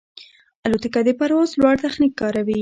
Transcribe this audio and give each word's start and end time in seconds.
الوتکه 0.65 0.99
د 1.05 1.09
پرواز 1.19 1.49
لوړ 1.61 1.75
تخنیک 1.85 2.13
کاروي. 2.21 2.59